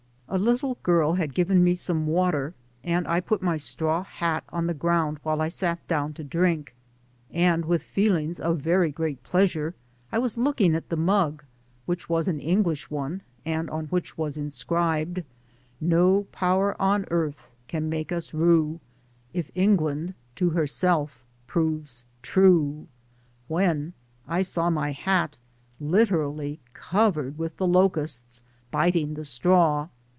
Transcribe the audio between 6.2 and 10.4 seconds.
drink, and with feelings of very great pleasure I Digitized byGoogk THE PAMPAS, ^71 was